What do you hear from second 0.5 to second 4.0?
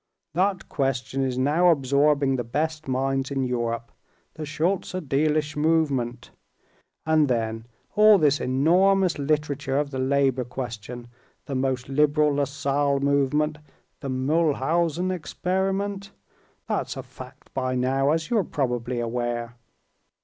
question is now absorbing the best minds in Europe.